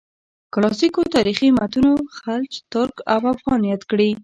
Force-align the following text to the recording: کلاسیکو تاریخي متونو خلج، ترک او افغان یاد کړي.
کلاسیکو 0.53 1.01
تاریخي 1.15 1.49
متونو 1.57 1.93
خلج، 2.17 2.51
ترک 2.71 2.95
او 3.13 3.21
افغان 3.33 3.59
یاد 3.71 3.81
کړي. 3.91 4.09